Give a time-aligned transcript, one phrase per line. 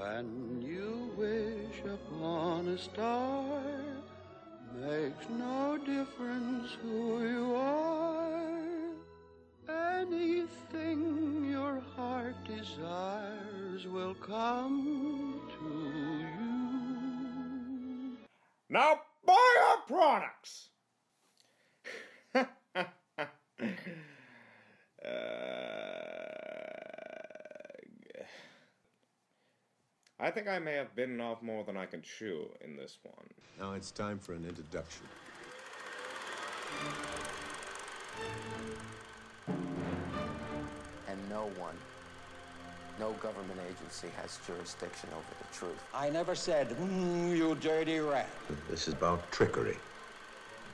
[0.00, 3.60] When you wish upon a star,
[4.74, 8.94] makes no difference who you are.
[9.68, 15.68] Anything your heart desires will come to
[16.18, 18.16] you.
[18.70, 20.69] Now buy our products!
[30.30, 33.26] I think I may have bitten off more than I can chew in this one.
[33.58, 35.02] Now it's time for an introduction.
[41.08, 41.74] and no one,
[43.00, 45.82] no government agency has jurisdiction over the truth.
[45.92, 48.30] I never said, mm, you dirty rat.
[48.68, 49.78] This is about trickery,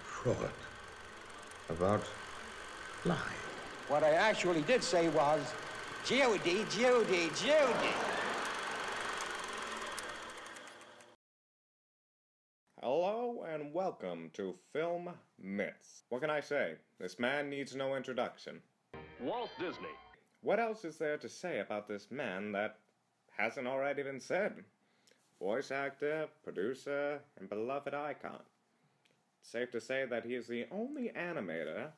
[0.02, 0.50] fraud,
[1.70, 2.04] about
[3.06, 3.20] lying.
[3.88, 5.40] What I actually did say was,
[6.04, 7.94] Judy, Judy, Judy.
[12.88, 15.08] Hello and welcome to Film
[15.40, 16.02] Myths.
[16.08, 16.72] What can I say?
[16.98, 18.60] This man needs no introduction.
[19.20, 19.94] Walt Disney.
[20.40, 22.78] What else is there to say about this man that
[23.38, 24.64] hasn't already been said?
[25.38, 28.40] Voice actor, producer, and beloved icon.
[29.40, 31.90] It's safe to say that he is the only animator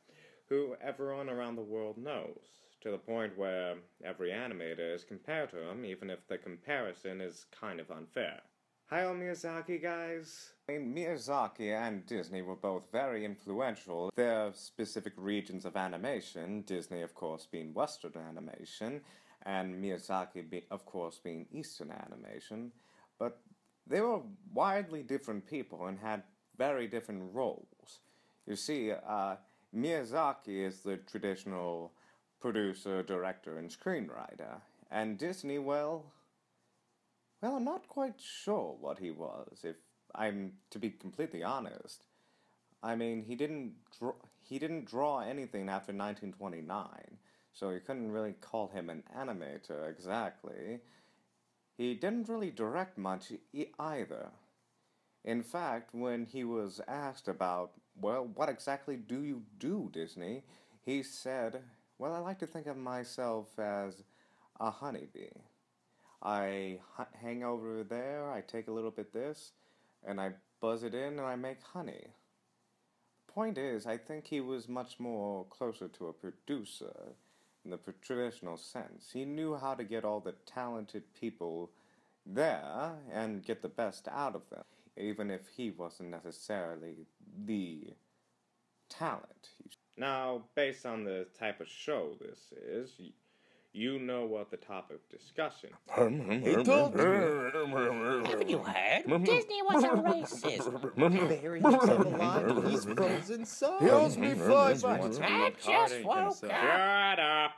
[0.50, 5.70] who everyone around the world knows, to the point where every animator is compared to
[5.70, 8.42] him, even if the comparison is kind of unfair.
[8.91, 10.53] Hayao Miyazaki, guys.
[10.70, 14.11] Miyazaki and Disney were both very influential.
[14.17, 19.03] Their specific regions of animation, Disney, of course, being Western animation,
[19.42, 22.72] and Miyazaki, be, of course, being Eastern animation.
[23.19, 23.41] But
[23.86, 24.22] they were
[24.55, 26.22] widely different people and had
[26.56, 28.00] very different roles.
[28.47, 29.36] You see, uh,
[29.77, 31.92] Miyazaki is the traditional
[32.41, 36.06] producer, director, and screenwriter, and Disney, well,
[37.41, 39.77] well, I'm not quite sure what he was, if
[40.14, 42.05] I'm to be completely honest.
[42.83, 47.19] I mean, he didn't draw, he didn't draw anything after 1929,
[47.53, 50.81] so you couldn't really call him an animator exactly.
[51.77, 54.31] He didn't really direct much e- either.
[55.25, 60.43] In fact, when he was asked about, well, what exactly do you do, Disney?
[60.84, 61.62] He said,
[61.98, 64.03] well, I like to think of myself as
[64.60, 65.31] a honeybee.
[66.22, 66.78] I
[67.22, 69.52] hang over there, I take a little bit this,
[70.06, 72.08] and I buzz it in and I make honey.
[73.28, 77.14] Point is, I think he was much more closer to a producer
[77.64, 79.10] in the traditional sense.
[79.12, 81.70] He knew how to get all the talented people
[82.26, 84.64] there and get the best out of them,
[84.96, 87.06] even if he wasn't necessarily
[87.44, 87.94] the
[88.88, 89.50] talent.
[89.96, 92.92] Now, based on the type of show this is,
[93.72, 95.70] you know what the topic of discussion.
[96.44, 97.02] He told me.
[97.02, 99.04] Haven't you heard?
[99.24, 101.40] Disney was a racist.
[101.40, 102.64] Bury himself alive.
[102.70, 103.82] He's frozen solid.
[103.82, 105.18] He owes me five bucks.
[105.22, 106.36] I just woke up.
[106.40, 107.52] Shut up!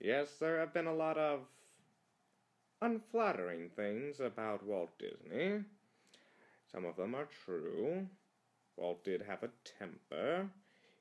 [0.00, 1.40] Yes, there have been a lot of
[2.80, 5.64] unflattering things about Walt Disney.
[6.70, 8.06] Some of them are true.
[8.76, 10.48] Walt did have a temper.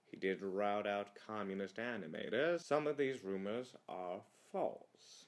[0.09, 2.62] He did rout out communist animators.
[2.62, 5.25] Some of these rumors are false.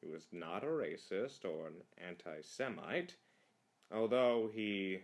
[0.00, 3.16] He was not a racist or an anti Semite,
[3.92, 5.00] although he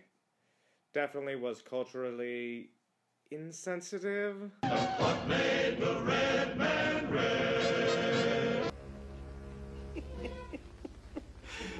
[0.93, 2.69] definitely was culturally
[3.31, 4.51] insensitive.
[4.61, 7.47] What made the red man red?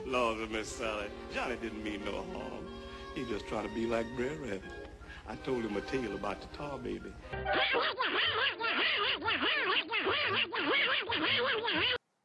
[0.05, 2.65] Lord, Miss Sally, Johnny didn't mean no harm.
[3.13, 4.86] He just trying to be like Brer Rabbit.
[5.29, 7.11] I told him a tale about the tar baby.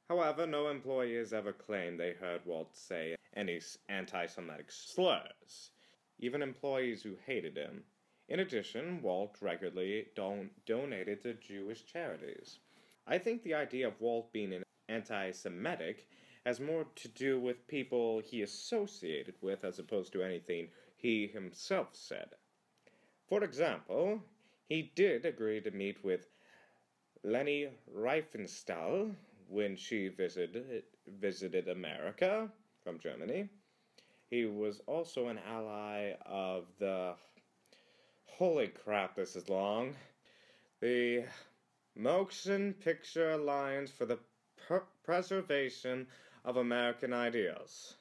[0.09, 5.71] However, no employee has ever claimed they heard Walt say any anti Semitic slurs,
[6.19, 7.83] even employees who hated him.
[8.29, 12.61] In addition, Walt regularly don- donated to Jewish charities.
[13.07, 16.07] I think the idea of Walt being an anti Semitic
[16.47, 21.97] has more to do with people he associated with as opposed to anything he himself
[21.97, 22.35] said.
[23.33, 24.23] For example,
[24.69, 26.29] he did agree to meet with
[27.25, 29.15] Leni Riefenstahl
[29.49, 32.53] when she visited visited America
[32.85, 33.49] from Germany.
[34.29, 37.15] He was also an ally of the
[38.27, 39.95] holy crap this is long.
[40.81, 41.25] The
[41.97, 44.19] Motion Picture Alliance for the
[44.69, 46.07] per- Preservation
[46.45, 47.95] of American Ideals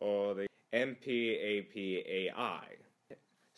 [0.00, 2.62] or the MPAPAI.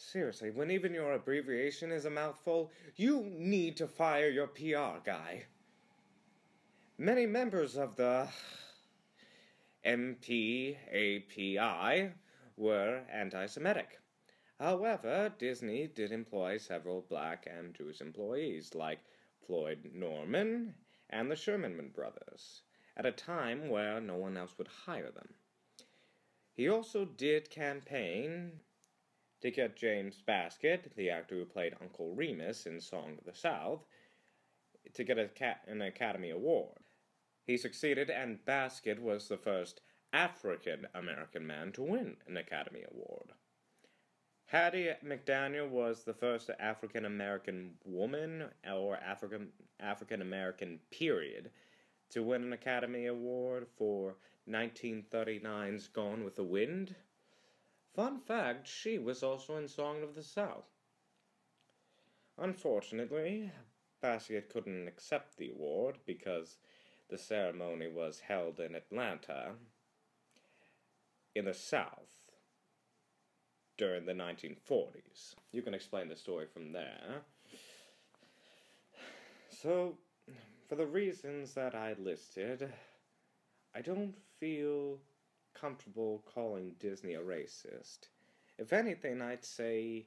[0.05, 5.47] Seriously, when even your abbreviation is a mouthful, you need to fire your PR guy.
[6.99, 8.29] Many members of the
[9.87, 10.77] MPAPI
[12.57, 14.01] were anti Semitic.
[14.59, 18.99] However, Disney did employ several black and Jewish employees, like
[19.47, 20.75] Floyd Norman
[21.11, 22.63] and the Sherman brothers,
[22.97, 25.35] at a time where no one else would hire them.
[26.53, 28.61] He also did campaign
[29.43, 33.85] to get James Baskett, the actor who played Uncle Remus in Song of the South,
[34.95, 35.29] to get a
[35.67, 36.79] an Academy Award.
[37.45, 39.81] He succeeded, and Baskett was the first
[40.13, 43.33] African American man to win an Academy Award.
[44.47, 49.49] Hattie McDaniel was the first African American woman or African
[49.81, 51.51] African American period
[52.11, 54.17] to win an Academy Award for
[54.49, 56.95] 1939's Gone with the Wind.
[57.95, 60.71] Fun fact, she was also in Song of the South.
[62.39, 63.51] Unfortunately,
[64.01, 66.57] Baskett couldn't accept the award because
[67.11, 69.53] the ceremony was held in Atlanta
[71.35, 72.33] in the South
[73.77, 75.35] during the 1940s.
[75.53, 77.23] You can explain the story from there.
[79.51, 79.99] So,
[80.69, 82.73] for the reasons that I listed,
[83.75, 84.99] I don't feel
[85.55, 88.09] comfortable calling Disney a racist.
[88.59, 90.07] If anything, I'd say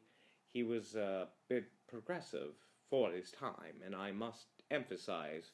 [0.53, 2.53] he was a bit progressive
[2.89, 5.51] for his time, and I must emphasize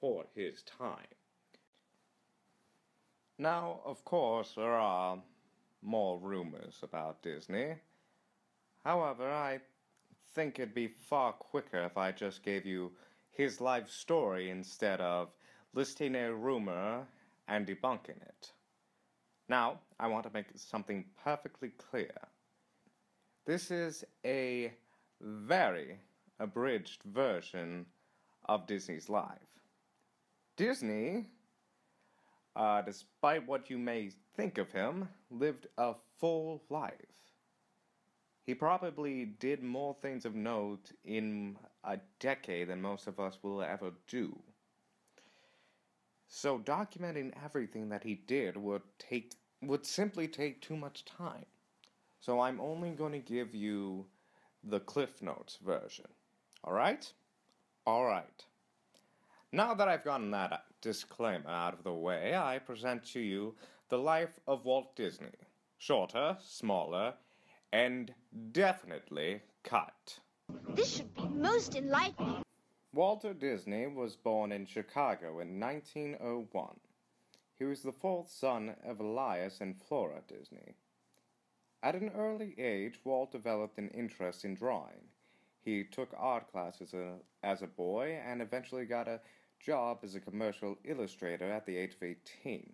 [0.00, 1.06] for his time.
[3.38, 5.18] Now, of course, there are
[5.82, 7.74] more rumors about Disney.
[8.84, 9.60] However, I
[10.34, 12.92] think it'd be far quicker if I just gave you
[13.30, 15.32] his life story instead of
[15.72, 17.06] listing a rumor
[17.48, 18.52] and debunking it.
[19.48, 22.14] Now, I want to make something perfectly clear.
[23.46, 24.72] This is a
[25.20, 25.98] very
[26.40, 27.86] abridged version
[28.46, 29.38] of Disney's life.
[30.56, 31.26] Disney,
[32.56, 36.92] uh, despite what you may think of him, lived a full life.
[38.46, 43.62] He probably did more things of note in a decade than most of us will
[43.62, 44.38] ever do.
[46.28, 49.32] So documenting everything that he did would take
[49.62, 51.46] would simply take too much time.
[52.20, 54.06] So I'm only going to give you
[54.62, 56.06] the Cliff Notes version.
[56.64, 57.10] All right?
[57.86, 58.44] All right.
[59.52, 63.54] Now that I've gotten that disclaimer out of the way, I present to you
[63.88, 65.28] the life of Walt Disney.
[65.78, 67.14] Shorter, smaller,
[67.72, 68.12] and
[68.52, 70.18] definitely cut.
[70.70, 72.42] This should be most enlightening.
[72.94, 76.78] Walter Disney was born in Chicago in 1901.
[77.58, 80.76] He was the fourth son of Elias and Flora Disney.
[81.82, 85.08] At an early age, Walt developed an interest in drawing.
[85.60, 89.20] He took art classes a, as a boy and eventually got a
[89.58, 92.72] job as a commercial illustrator at the age of 18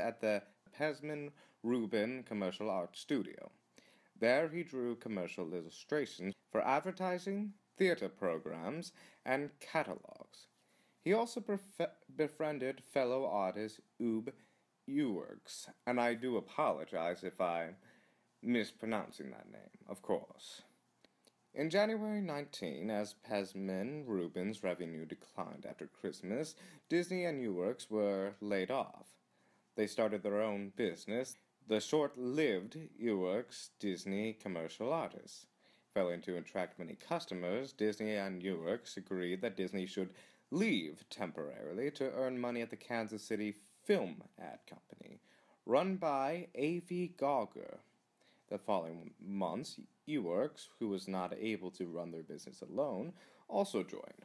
[0.00, 0.42] at the
[0.76, 1.30] Pesmen
[1.62, 3.52] Rubin Commercial Art Studio.
[4.18, 8.92] There he drew commercial illustrations for advertising, theater programs,
[9.24, 10.46] and catalogs.
[11.04, 14.30] He also bef- befriended fellow artist Ub
[14.88, 17.76] Iwerks, and I do apologize if I'm
[18.42, 20.62] mispronouncing that name, of course.
[21.54, 26.56] In January 19, as Pesmen Rubin's revenue declined after Christmas,
[26.88, 29.08] Disney and Iwerks were laid off.
[29.76, 31.36] They started their own business,
[31.66, 35.46] the short lived Iwerks Disney Commercial Artists.
[35.94, 40.10] Failing to attract many customers, Disney and Iwerks agreed that Disney should
[40.50, 45.20] leave temporarily to earn money at the Kansas City Film Ad Company,
[45.66, 47.14] run by A.V.
[47.16, 47.78] Cauger.
[48.48, 53.12] The following months, Iwerks, who was not able to run their business alone,
[53.46, 54.24] also joined.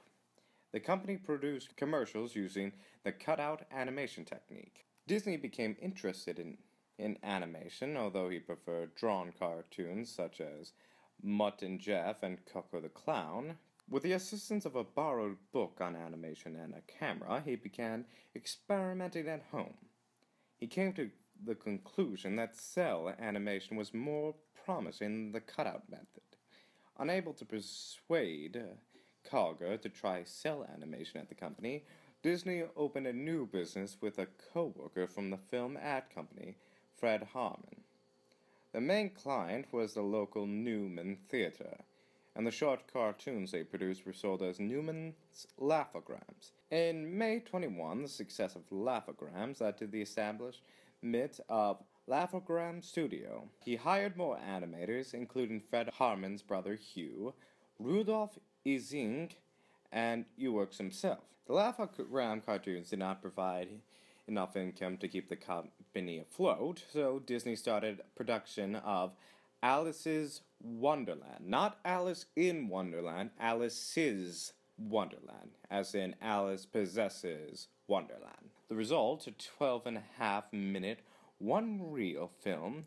[0.71, 2.71] The company produced commercials using
[3.03, 4.88] the cutout animation technique.
[5.05, 6.57] Disney became interested in,
[6.97, 10.73] in animation, although he preferred drawn cartoons such as
[11.23, 13.57] Mutt and Jeff and Koko the Clown.
[13.89, 19.27] With the assistance of a borrowed book on animation and a camera, he began experimenting
[19.27, 19.73] at home.
[20.57, 21.09] He came to
[21.43, 24.35] the conclusion that cel animation was more
[24.65, 26.21] promising than the cutout method.
[26.99, 28.75] Unable to persuade uh,
[29.27, 31.85] Cauger to try cel animation at the company,
[32.21, 36.57] Disney opened a new business with a co-worker from the film ad company,
[36.97, 37.83] Fred Harman.
[38.71, 41.75] The main client was the local Newman Theater,
[42.35, 46.51] and the short cartoons they produced were sold as Newman's Laugh-O-Grams.
[46.69, 53.49] In May 21, the success of Laugh-O-Grams led to the establishment of Laugh-O-Gram Studio.
[53.59, 57.33] He hired more animators, including Fred Harman's brother Hugh,
[57.79, 59.31] Rudolph Ising,
[59.91, 61.23] and Iwerks himself.
[61.47, 63.69] The Laugh-O-Gram cartoons did not provide
[64.27, 65.35] enough income to keep the
[65.93, 69.12] company afloat, so Disney started production of
[69.63, 71.48] Alice's Wonderland.
[71.48, 78.51] Not Alice in Wonderland, Alice's Wonderland, as in Alice possesses Wonderland.
[78.67, 81.00] The result, a 12 and a half minute,
[81.39, 82.86] one reel film,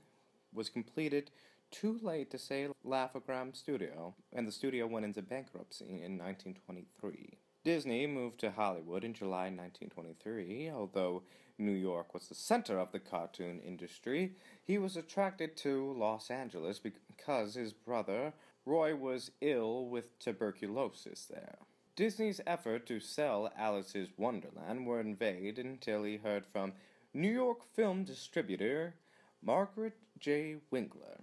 [0.54, 1.30] was completed
[1.72, 7.38] too late to say Laugh-O-Gram Studio, and the studio went into bankruptcy in 1923.
[7.64, 10.70] Disney moved to Hollywood in July 1923.
[10.70, 11.22] Although
[11.58, 14.32] New York was the center of the cartoon industry,
[14.64, 18.32] he was attracted to Los Angeles because his brother,
[18.66, 21.58] Roy, was ill with tuberculosis there.
[21.94, 26.72] Disney's effort to sell Alice's Wonderland were in vain until he heard from
[27.14, 28.94] New York film distributor
[29.42, 30.56] Margaret J.
[30.70, 31.20] Winkler.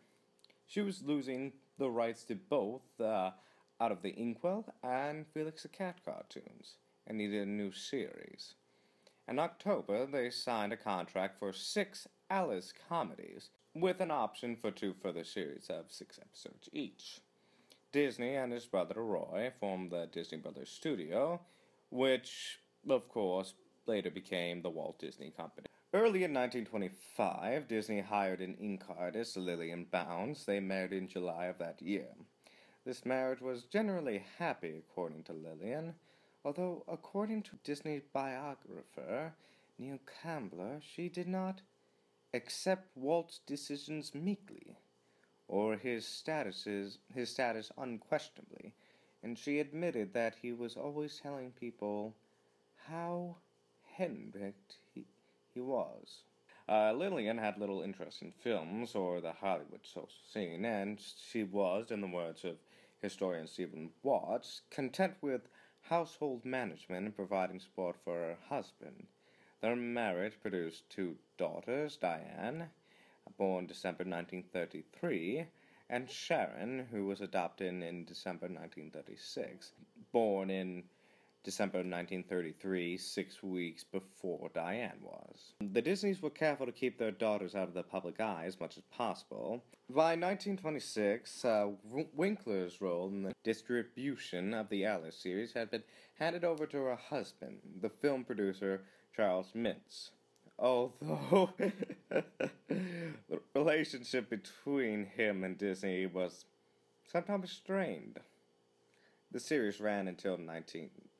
[0.67, 3.31] She was losing the rights to both uh,
[3.81, 6.75] Out of the Inkwell and Felix the Cat cartoons
[7.07, 8.55] and needed a new series.
[9.27, 14.93] In October, they signed a contract for six Alice comedies with an option for two
[15.01, 17.21] further series of six episodes each.
[17.91, 21.39] Disney and his brother Roy formed the Disney Brothers Studio,
[21.89, 22.59] which,
[22.89, 23.53] of course,
[23.85, 25.67] later became the Walt Disney Company.
[25.93, 30.45] Early in 1925, Disney hired an ink artist, Lillian Bounds.
[30.45, 32.09] They married in July of that year.
[32.85, 35.95] This marriage was generally happy, according to Lillian,
[36.43, 39.33] although, according to Disney's biographer,
[39.77, 41.61] Neil Campbell, she did not
[42.33, 44.77] accept Walt's decisions meekly
[45.49, 48.73] or his statuses his status unquestionably,
[49.23, 52.15] and she admitted that he was always telling people
[52.87, 53.35] how
[53.97, 55.05] henpecked he,
[55.53, 56.23] he was.
[56.69, 61.89] Uh, Lillian had little interest in films or the Hollywood social scene, and she was,
[61.89, 62.57] in the words of
[63.01, 65.47] historian Steven Watts, content with
[65.81, 69.07] household management and providing support for her husband.
[69.61, 72.69] Their marriage produced two daughters, Diane
[73.37, 75.45] born December 1933,
[75.89, 79.71] and Sharon, who was adopted in December 1936,
[80.11, 80.83] born in
[81.43, 85.53] December 1933, six weeks before Diane was.
[85.61, 88.77] The Disneys were careful to keep their daughters out of the public eye as much
[88.77, 89.63] as possible.
[89.89, 91.69] By 1926, uh,
[92.13, 95.83] Winkler's role in the distribution of the Alice series had been
[96.19, 98.81] handed over to her husband, the film producer
[99.15, 100.11] Charles Mintz
[100.59, 101.49] although
[102.09, 106.45] the relationship between him and Disney was
[107.05, 108.19] sometimes strained.
[109.31, 110.37] The series ran until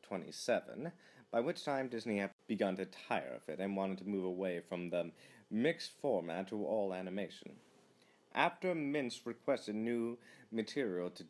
[0.10, 0.92] 1927,
[1.32, 4.60] by which time Disney had begun to tire of it and wanted to move away
[4.60, 5.12] from the
[5.52, 7.52] mixed format to all animation.
[8.34, 10.18] After Mintz requested new
[10.52, 11.26] material to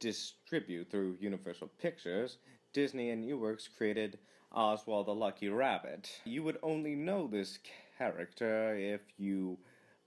[0.00, 2.38] distribute through Universal Pictures,
[2.72, 4.18] Disney and Iwerks created
[4.52, 6.10] Oswald the Lucky Rabbit.
[6.24, 7.58] You would only know this
[7.98, 9.58] character if you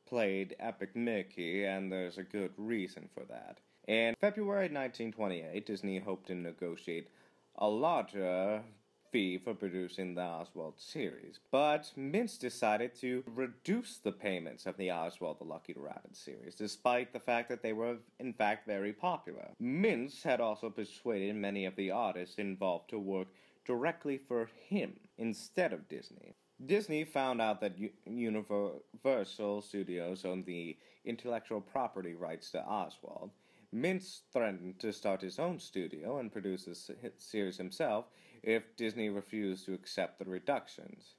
[0.08, 3.60] played Epic Mickey, and there's a good reason for that.
[3.88, 7.10] In February 1928, Disney hoped to negotiate
[7.58, 8.64] a larger
[9.12, 14.90] fee for producing the Oswald series, but Mintz decided to reduce the payments of the
[14.90, 19.50] Oswald the Lucky Rabbit series, despite the fact that they were in fact very popular.
[19.62, 23.28] Mintz had also persuaded many of the artists involved to work
[23.66, 26.36] directly for him instead of Disney.
[26.66, 33.32] Disney found out that Universal Studios owned the intellectual property rights to Oswald.
[33.74, 36.76] Mintz threatened to start his own studio and produce the
[37.18, 38.06] series himself
[38.44, 41.16] if Disney refused to accept the reductions.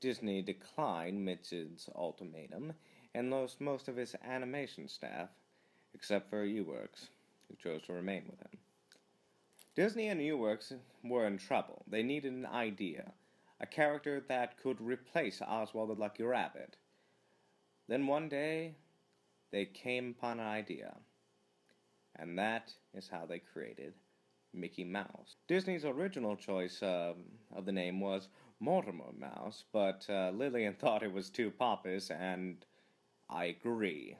[0.00, 2.72] Disney declined Mintz's ultimatum
[3.14, 5.28] and lost most of his animation staff,
[5.94, 7.10] except for Iwerks,
[7.48, 8.58] who chose to remain with him.
[9.76, 10.72] Disney and Iwerks
[11.04, 11.84] were in trouble.
[11.86, 13.12] They needed an idea,
[13.60, 16.76] a character that could replace Oswald the Lucky Rabbit.
[17.86, 18.74] Then one day,
[19.52, 20.96] they came upon an idea,
[22.16, 23.94] and that is how they created
[24.52, 25.36] Mickey Mouse.
[25.48, 28.28] Disney's original choice um, of the name was
[28.60, 32.64] Mortimer Mouse, but uh, Lillian thought it was too pompous, and
[33.28, 34.16] I agree.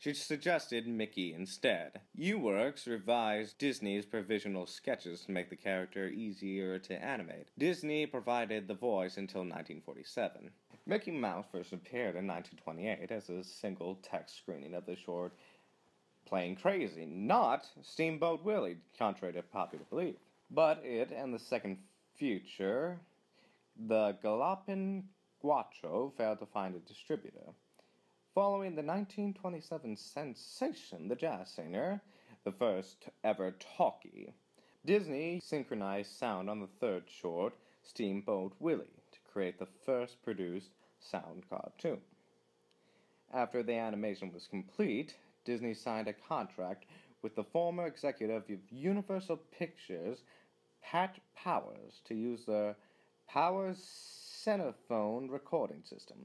[0.00, 2.00] She suggested Mickey instead.
[2.16, 7.48] Iwerks revised Disney's provisional sketches to make the character easier to animate.
[7.58, 10.50] Disney provided the voice until 1947.
[10.86, 15.34] Mickey Mouse first appeared in 1928 as a single text screening of the short
[16.28, 20.16] Plane Crazy, not Steamboat Willie, contrary to popular belief.
[20.50, 21.78] But it and the second
[22.16, 23.00] feature,
[23.86, 25.08] the Gallopin'
[25.40, 27.54] Gaucho, failed to find a distributor.
[28.34, 32.02] Following the 1927 sensation The Jazz Singer,
[32.44, 34.34] the first ever talkie,
[34.84, 41.48] Disney synchronized sound on the third short, Steamboat Willie, to create the first produced sound
[41.48, 42.02] cartoon.
[43.32, 45.14] After the animation was complete,
[45.48, 46.84] Disney signed a contract
[47.22, 50.18] with the former executive of Universal Pictures,
[50.82, 52.74] Pat Powers, to use the
[53.26, 56.18] Powers Cinephone recording system.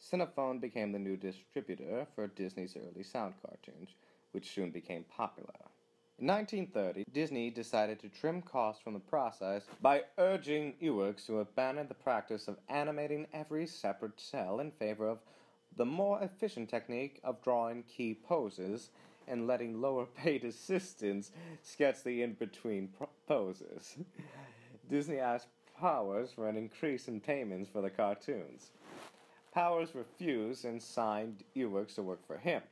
[0.00, 3.88] Cinephone became the new distributor for Disney's early sound cartoons,
[4.30, 5.58] which soon became popular.
[6.20, 11.88] In 1930, Disney decided to trim costs from the process by urging Iwerks to abandon
[11.88, 15.18] the practice of animating every separate cel in favor of
[15.76, 18.90] the more efficient technique of drawing key poses
[19.26, 22.90] and letting lower paid assistants sketch the in between
[23.26, 23.96] poses.
[24.88, 28.70] Disney asked Powers for an increase in payments for the cartoons.
[29.52, 32.62] Powers refused and signed Iwerks to work for him.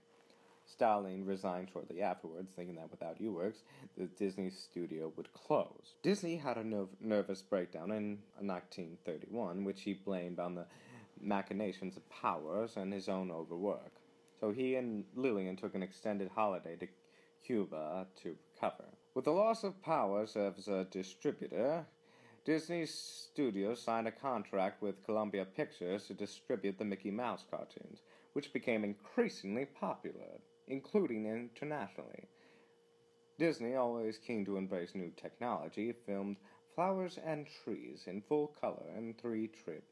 [0.67, 3.63] Stalling resigned shortly afterwards, thinking that without Iwerks,
[3.99, 5.95] the Disney studio would close.
[6.03, 10.67] Disney had a nerv- nervous breakdown in 1931, which he blamed on the
[11.23, 13.93] machinations of Powers and his own overwork.
[14.41, 16.89] So he and Lillian took an extended holiday to
[17.45, 18.85] Cuba to recover.
[19.15, 21.87] With the loss of Powers as a distributor,
[22.45, 28.03] Disney Studios signed a contract with Columbia Pictures to distribute the Mickey Mouse cartoons,
[28.33, 32.29] which became increasingly popular, including internationally.
[33.39, 36.37] Disney, always keen to embrace new technology, filmed
[36.75, 39.85] Flowers and Trees in full color in three trip,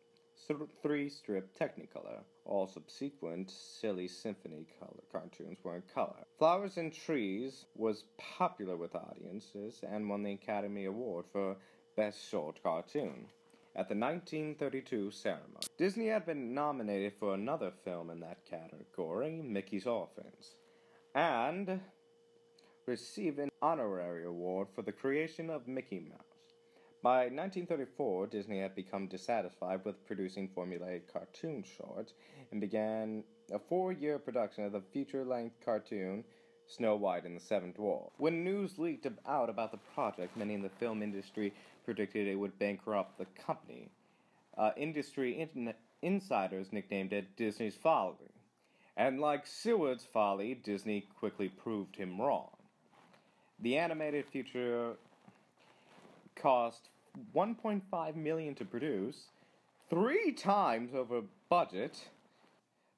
[0.82, 2.20] three strip Technicolor.
[2.44, 6.24] All subsequent Silly Symphony color cartoons were in color.
[6.38, 11.56] Flowers and Trees was popular with audiences and won the Academy Award for
[11.96, 13.26] Best Short Cartoon
[13.76, 15.66] at the 1932 ceremony.
[15.78, 20.56] Disney had been nominated for another film in that category, Mickey's Orphans,
[21.14, 21.80] and
[22.86, 26.29] received an honorary award for the creation of Mickey Mouse.
[27.02, 32.12] By 1934, Disney had become dissatisfied with producing formulaic cartoon shorts
[32.52, 36.24] and began a four year production of the feature length cartoon
[36.66, 38.14] Snow White and the Seven Dwarfs.
[38.18, 41.54] When news leaked out about the project, many in the film industry
[41.86, 43.88] predicted it would bankrupt the company.
[44.58, 45.72] Uh, industry in-
[46.02, 48.30] insiders nicknamed it Disney's Folly.
[48.98, 52.50] And like Seward's Folly, Disney quickly proved him wrong.
[53.58, 54.96] The animated feature
[56.34, 56.88] cost
[57.34, 59.24] 1.5 million to produce,
[59.88, 61.98] three times over budget,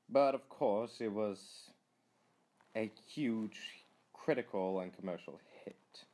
[0.08, 1.38] but of course it was
[2.76, 3.58] a huge
[4.12, 6.04] critical and commercial hit.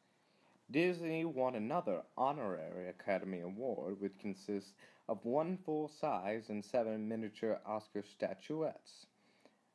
[0.71, 4.73] Disney won another honorary Academy Award, which consists
[5.09, 9.07] of one full size and seven miniature Oscar statuettes.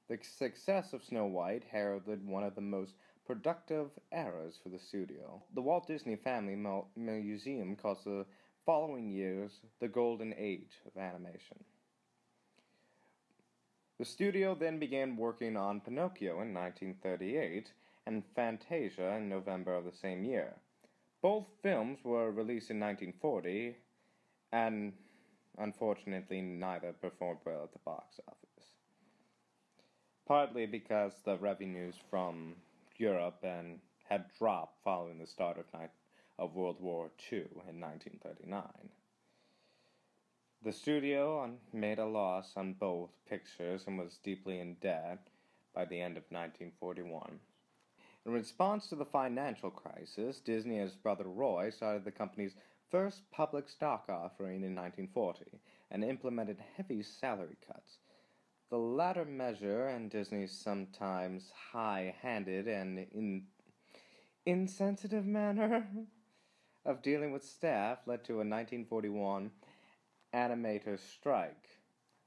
[0.10, 2.94] The success of Snow White heralded one of the most
[3.26, 5.42] productive eras for the studio.
[5.54, 6.58] The Walt Disney Family
[6.96, 8.26] Museum calls the
[8.66, 11.64] following years the golden age of animation.
[14.00, 17.72] The studio then began working on Pinocchio in 1938
[18.06, 20.56] and Fantasia in November of the same year.
[21.22, 23.76] Both films were released in 1940
[24.52, 24.94] and
[25.58, 28.72] unfortunately neither performed well at the box office.
[30.26, 32.56] Partly because the revenues from
[32.98, 33.80] Europe and
[34.10, 35.88] had dropped following the start of, ni-
[36.38, 38.62] of World War II in 1939.
[40.64, 45.28] The studio made a loss on both pictures and was deeply in debt
[45.74, 47.40] by the end of 1941.
[48.26, 52.56] In response to the financial crisis, Disney and his brother Roy started the company's
[52.90, 55.60] first public stock offering in 1940
[55.92, 57.98] and implemented heavy salary cuts.
[58.74, 63.46] The latter measure and Disney's sometimes high handed and in-
[64.48, 65.88] insensitive manner
[66.86, 69.52] of dealing with staff led to a 1941
[70.34, 71.70] animator strike,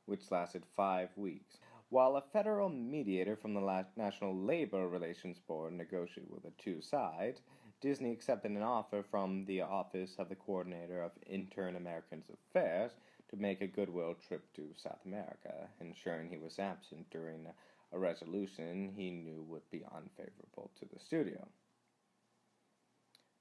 [0.04, 1.58] which lasted five weeks.
[1.88, 7.40] While a federal mediator from the National Labor Relations Board negotiated with the two sides,
[7.80, 12.92] Disney accepted an offer from the Office of the Coordinator of Intern Americans Affairs
[13.30, 17.46] to make a goodwill trip to South America, ensuring he was absent during
[17.92, 21.46] a resolution he knew would be unfavorable to the studio.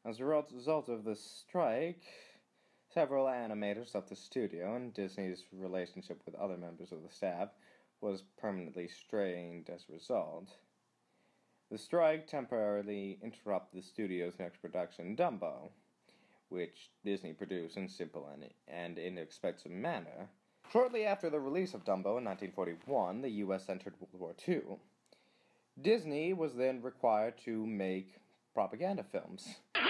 [0.05, 2.03] As a result of the strike,
[2.93, 7.49] several animators left the studio, and Disney's relationship with other members of the staff
[8.01, 10.49] was permanently strained as a result.
[11.71, 15.69] The strike temporarily interrupted the studio's next production, Dumbo,
[16.49, 20.29] which Disney produced in simple and, and inexpensive manner.
[20.71, 23.69] Shortly after the release of Dumbo in 1941, the U.S.
[23.69, 24.77] entered World War II.
[25.81, 28.15] Disney was then required to make
[28.53, 29.55] propaganda films.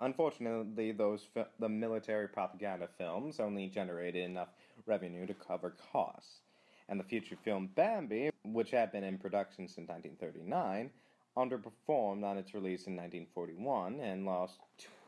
[0.00, 4.48] Unfortunately, those fi- the military propaganda films only generated enough
[4.86, 6.40] revenue to cover costs,
[6.88, 10.90] and the feature film Bambi, which had been in production since 1939,
[11.36, 14.60] underperformed on its release in 1941 and lost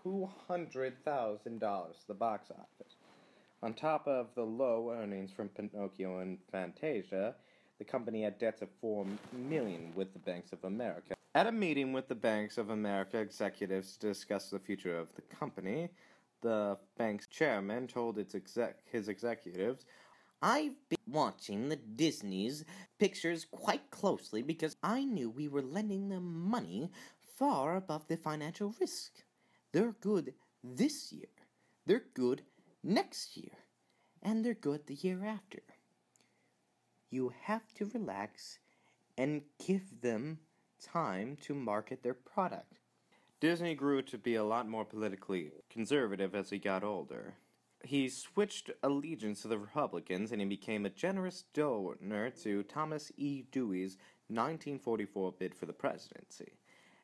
[0.05, 2.95] $200,000 to the box office.
[3.62, 7.35] On top of the low earnings from Pinocchio and Fantasia,
[7.79, 11.14] the company had debts of four million with the Banks of America.
[11.35, 15.23] At a meeting with the Banks of America executives to discuss the future of the
[15.23, 15.88] company,
[16.43, 19.87] the bank's chairman told its exec- his executives,
[20.40, 22.64] I've been watching the Disney's
[22.98, 26.90] pictures quite closely because I knew we were lending them money
[27.37, 29.24] far above the financial risk.
[29.72, 31.29] They're good this year,
[31.87, 32.42] they're good
[32.85, 33.53] next year,
[34.22, 35.61] and they're good the year after.
[37.11, 38.59] You have to relax
[39.16, 40.38] and give them
[40.81, 42.79] time to market their product.
[43.40, 47.35] Disney grew to be a lot more politically conservative as he got older.
[47.85, 53.45] He switched allegiance to the Republicans and he became a generous donor to Thomas E.
[53.51, 53.97] Dewey's
[54.29, 56.53] 1944 bid for the presidency.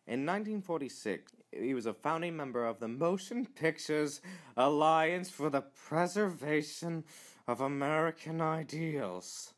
[0.07, 4.21] In 1946, he was a founding member of the Motion Pictures
[4.57, 7.05] Alliance for the Preservation
[7.47, 9.55] of American Ideals.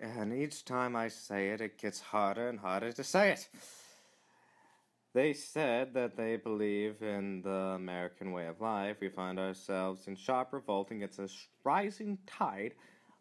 [0.00, 3.48] And each time I say it, it gets harder and harder to say it.
[5.14, 8.96] They said that they believe in the American way of life.
[9.00, 11.28] We find ourselves in sharp revolt against a
[11.64, 12.74] rising tide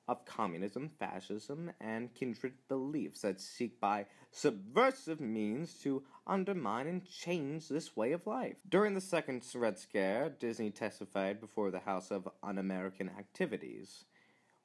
[0.08, 7.68] of communism, fascism, and kindred beliefs that seek by subversive means to undermine and change
[7.68, 8.56] this way of life.
[8.70, 14.06] During the second Red Scare, Disney testified before the House of Un American Activities,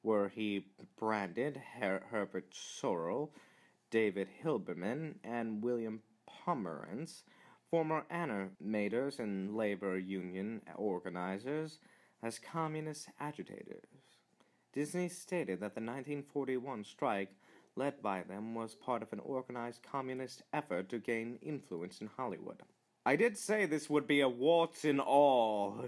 [0.03, 3.31] where he branded Her- Herbert Sorrell,
[3.91, 6.03] David Hilberman, and William
[6.47, 7.25] Pomerance,
[7.71, 11.81] former animators and labor union organizers,
[12.23, 13.89] as communist agitators.
[14.73, 17.31] Disney stated that the 1941 strike
[17.77, 22.63] led by them was part of an organized communist effort to gain influence in Hollywood.
[23.05, 25.85] I did say this would be a warts in all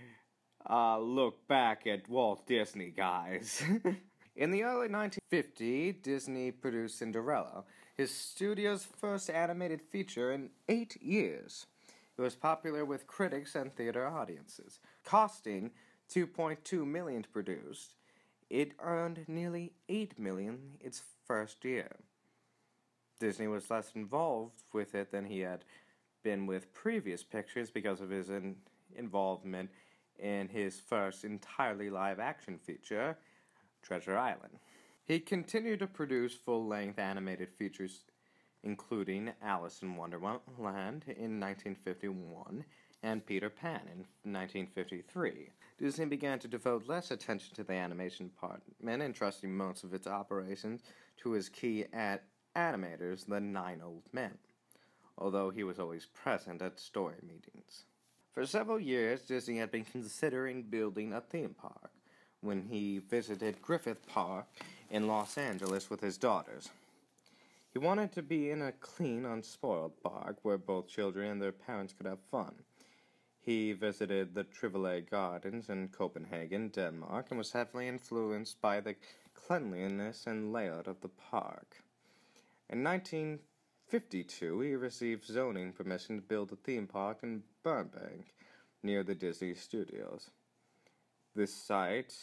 [0.70, 3.62] uh, look back at Walt Disney, guys.
[4.36, 11.66] in the early 1950s, Disney produced Cinderella, his studio's first animated feature in eight years.
[12.16, 15.70] It was popular with critics and theater audiences, costing
[16.12, 17.94] 2.2 million to produce.
[18.50, 21.96] It earned nearly 8 million its first year.
[23.18, 25.64] Disney was less involved with it than he had
[26.22, 28.56] been with previous pictures because of his in-
[28.94, 29.70] involvement
[30.18, 33.16] in his first entirely live action feature,
[33.82, 34.58] Treasure Island.
[35.12, 38.04] He continued to produce full length animated features,
[38.62, 42.64] including Alice in Wonderland in 1951
[43.02, 45.50] and Peter Pan in 1953.
[45.78, 50.80] Disney began to devote less attention to the animation department, entrusting most of its operations
[51.18, 52.20] to his key ad-
[52.56, 54.38] animators, the Nine Old Men,
[55.18, 57.84] although he was always present at story meetings.
[58.32, 61.90] For several years, Disney had been considering building a theme park
[62.42, 64.46] when he visited Griffith Park
[64.92, 66.68] in Los Angeles with his daughters.
[67.72, 71.94] He wanted to be in a clean, unspoiled park where both children and their parents
[71.94, 72.52] could have fun.
[73.40, 78.94] He visited the Tivoli Gardens in Copenhagen, Denmark, and was heavily influenced by the
[79.34, 81.82] cleanliness and layout of the park.
[82.68, 88.34] In 1952, he received zoning permission to build a theme park in Burbank,
[88.82, 90.30] near the Disney studios.
[91.34, 92.14] This site,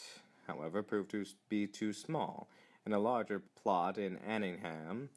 [0.46, 2.48] however, proved to be too small,
[2.90, 5.08] and a larger plot in Anaheim,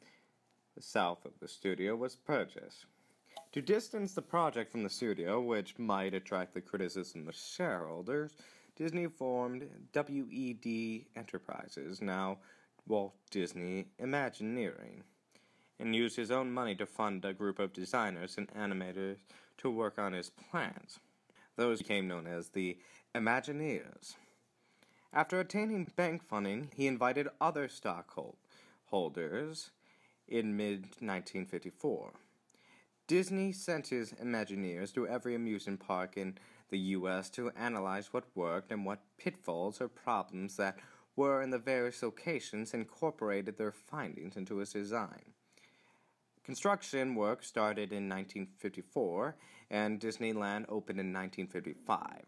[0.78, 2.86] south of the studio, was purchased.
[3.50, 8.36] To distance the project from the studio, which might attract the criticism of shareholders,
[8.76, 12.38] Disney formed WED Enterprises, now
[12.86, 15.02] Walt Disney Imagineering,
[15.80, 19.16] and used his own money to fund a group of designers and animators
[19.58, 21.00] to work on his plans.
[21.56, 22.78] Those became known as the
[23.16, 24.14] Imagineers.
[25.16, 29.70] After attaining bank funding, he invited other stockholders
[30.26, 32.14] in mid 1954.
[33.06, 36.36] Disney sent his Imagineers to every amusement park in
[36.70, 37.30] the U.S.
[37.30, 40.80] to analyze what worked and what pitfalls or problems that
[41.14, 45.30] were in the various locations incorporated their findings into his design.
[46.42, 49.36] Construction work started in 1954
[49.70, 52.24] and Disneyland opened in 1955.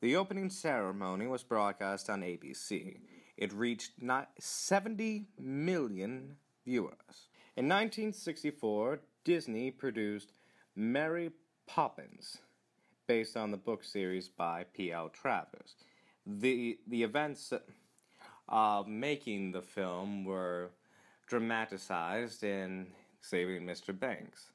[0.00, 2.98] The opening ceremony was broadcast on ABC.
[3.36, 3.92] It reached
[4.38, 7.28] 70 million viewers.
[7.56, 10.32] In 1964, Disney produced
[10.76, 11.32] Mary
[11.66, 12.38] Poppins,
[13.08, 15.08] based on the book series by P.L.
[15.08, 15.74] Travers.
[16.24, 17.52] The, the events
[18.48, 20.70] uh, making the film were
[21.26, 22.86] dramatized in
[23.20, 23.98] Saving Mr.
[23.98, 24.50] Banks.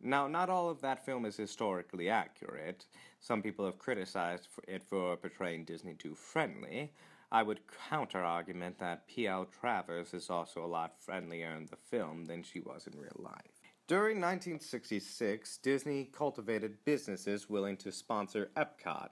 [0.00, 2.84] Now, not all of that film is historically accurate.
[3.26, 6.92] Some people have criticized it for portraying Disney too friendly.
[7.32, 7.58] I would
[7.90, 9.46] counter argument that P.L.
[9.46, 13.60] Travers is also a lot friendlier in the film than she was in real life.
[13.88, 19.08] During 1966, Disney cultivated businesses willing to sponsor Epcot.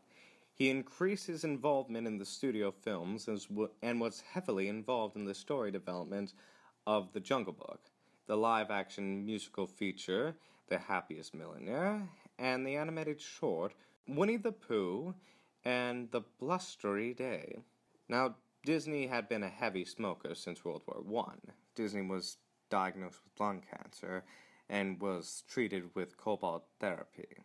[0.55, 3.29] He increased his involvement in the studio films
[3.83, 6.35] and was heavily involved in the story development
[6.87, 7.81] of The Jungle Book,
[8.29, 10.37] the live action musical feature,
[10.69, 13.75] The Happiest Millionaire, and the animated short,
[14.07, 15.15] Winnie the Pooh
[15.65, 17.61] and The Blustery Day.
[18.07, 21.53] Now, Disney had been a heavy smoker since World War I.
[21.75, 22.37] Disney was
[22.69, 24.25] diagnosed with lung cancer
[24.69, 27.45] and was treated with cobalt therapy.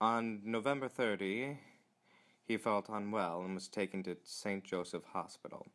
[0.00, 1.58] On November 30,
[2.44, 4.64] he felt unwell and was taken to St.
[4.64, 5.68] Joseph Hospital,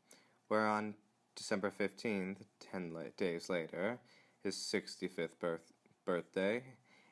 [0.49, 0.95] where on
[1.35, 3.99] December 15th, 10 days later,
[4.43, 5.71] his 65th birth-
[6.03, 6.61] birthday,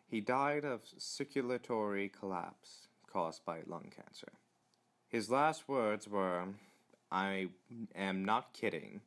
[0.07, 4.33] he died of circulatory collapse caused by lung cancer.
[5.07, 6.45] His last words were,
[7.11, 7.49] I
[7.95, 9.01] am not kidding.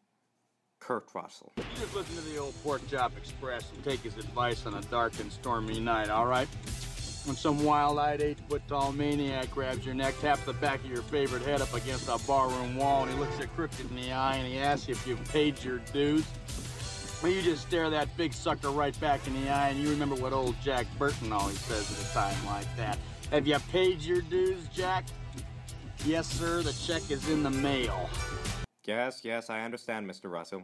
[0.79, 1.53] Kurt Russell.
[1.57, 4.83] You just listen to the old Pork Chop Express and take his advice on a
[4.83, 6.47] dark and stormy night, all right?
[7.25, 11.61] When some wild-eyed, eight-foot-tall maniac grabs your neck, taps the back of your favorite head
[11.61, 14.59] up against a barroom wall, and he looks you crooked in the eye, and he
[14.61, 16.25] asks you if you've paid your dues,
[17.23, 20.14] well, you just stare that big sucker right back in the eye, and you remember
[20.14, 22.99] what old Jack Burton always says at a time like that.
[23.31, 25.05] Have you paid your dues, Jack?
[26.05, 28.09] Yes, sir, the check is in the mail.
[28.85, 30.31] Yes, yes, I understand, Mr.
[30.31, 30.62] Russell.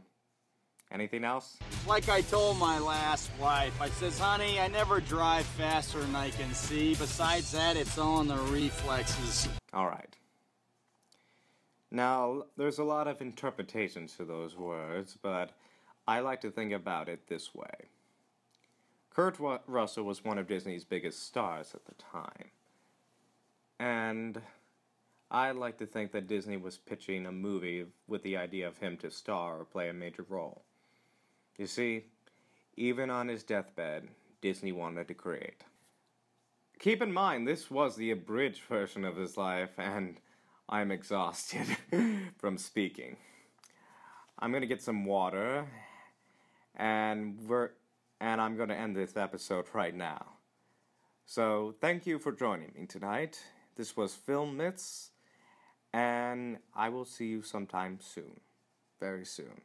[0.92, 1.56] Anything else?
[1.88, 6.30] Like I told my last wife, I says, honey, I never drive faster than I
[6.30, 6.94] can see.
[6.94, 9.48] Besides that, it's all in the reflexes.
[9.72, 10.16] All right.
[11.90, 15.50] Now, there's a lot of interpretations to those words, but
[16.06, 17.88] I like to think about it this way.
[19.14, 22.50] Kurt Russell was one of Disney's biggest stars at the time.
[23.78, 24.40] And
[25.30, 28.96] I like to think that Disney was pitching a movie with the idea of him
[28.98, 30.62] to star or play a major role.
[31.58, 32.04] You see,
[32.76, 34.08] even on his deathbed,
[34.40, 35.64] Disney wanted to create.
[36.78, 40.16] Keep in mind, this was the abridged version of his life, and
[40.70, 41.66] I'm exhausted
[42.38, 43.18] from speaking.
[44.38, 45.66] I'm gonna get some water,
[46.74, 47.70] and we're
[48.22, 50.24] and I'm gonna end this episode right now.
[51.26, 53.42] So thank you for joining me tonight.
[53.74, 55.10] This was Film Myths
[55.92, 58.40] and I will see you sometime soon.
[59.00, 59.62] Very soon.